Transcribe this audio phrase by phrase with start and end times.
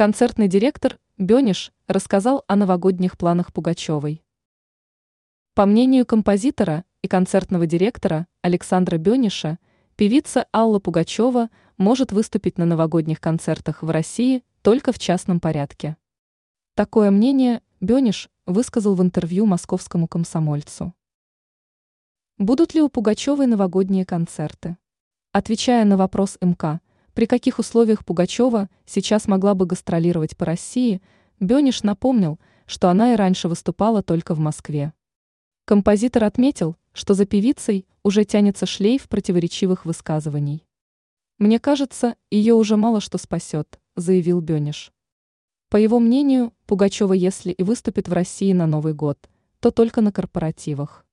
[0.00, 4.24] Концертный директор Бениш рассказал о новогодних планах Пугачевой.
[5.52, 9.58] По мнению композитора и концертного директора Александра Бениша,
[9.96, 15.98] певица Алла Пугачева может выступить на новогодних концертах в России только в частном порядке.
[16.76, 20.94] Такое мнение Бениш высказал в интервью московскому комсомольцу.
[22.38, 24.78] Будут ли у Пугачевой новогодние концерты?
[25.32, 26.80] Отвечая на вопрос МК,
[27.20, 31.02] при каких условиях Пугачева сейчас могла бы гастролировать по России,
[31.38, 34.94] Бениш напомнил, что она и раньше выступала только в Москве.
[35.66, 40.64] Композитор отметил, что за певицей уже тянется шлейф противоречивых высказываний.
[41.38, 44.90] «Мне кажется, ее уже мало что спасет»,– заявил Бениш.
[45.68, 49.28] По его мнению, Пугачева, если и выступит в России на Новый год,
[49.58, 51.04] то только на корпоративах.